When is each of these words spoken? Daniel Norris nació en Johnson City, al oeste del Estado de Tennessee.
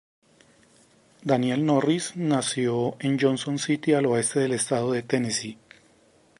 Daniel 1.21 1.63
Norris 1.63 2.13
nació 2.15 2.95
en 2.99 3.19
Johnson 3.19 3.59
City, 3.59 3.93
al 3.93 4.07
oeste 4.07 4.39
del 4.39 4.53
Estado 4.53 4.91
de 4.93 5.03
Tennessee. 5.03 5.59